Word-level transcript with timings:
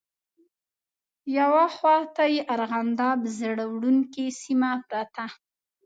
یوه 1.39 1.65
خواته 1.75 2.23
یې 2.33 2.41
ارغنداب 2.53 3.19
زړه 3.39 3.65
وړونکې 3.73 4.25
سیمه 4.41 4.71
پرته. 4.89 5.25